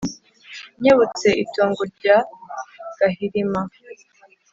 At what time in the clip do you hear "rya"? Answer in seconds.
1.93-2.17